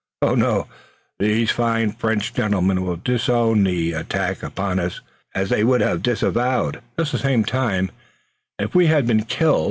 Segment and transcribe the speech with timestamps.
[0.23, 0.65] Oh, no,
[1.19, 4.99] these fine French gentlemen will disown the attack upon us,
[5.35, 7.91] as they would have disavowed it, just the same,
[8.57, 9.59] if we had been killed.